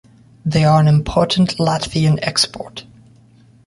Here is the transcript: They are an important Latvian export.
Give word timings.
They 0.43 0.63
are 0.65 0.79
an 0.79 0.87
important 0.87 1.57
Latvian 1.57 2.17
export. 2.23 2.85